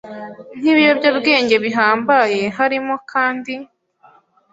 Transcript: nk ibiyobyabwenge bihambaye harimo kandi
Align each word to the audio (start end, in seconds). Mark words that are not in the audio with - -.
nk 0.59 0.65
ibiyobyabwenge 0.71 1.55
bihambaye 1.65 2.41
harimo 2.57 2.95
kandi 3.11 3.53